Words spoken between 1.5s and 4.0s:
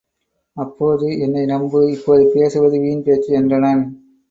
நம்பு, இப்போது பேசுவது வீண் பேச்சு என்றனன்.